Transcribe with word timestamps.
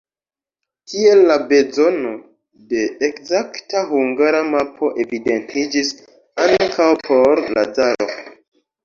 Tiel 0.91 1.19
la 1.31 1.33
bezono 1.49 2.13
de 2.71 2.85
ekzakta 3.07 3.83
Hungara 3.91 4.39
mapo 4.47 4.89
evidentiĝis 5.05 5.93
ankaŭ 6.47 6.89
por 7.09 7.43
Lazaro. 7.59 8.09